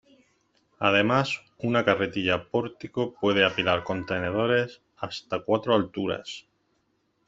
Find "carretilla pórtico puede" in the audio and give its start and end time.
1.85-3.45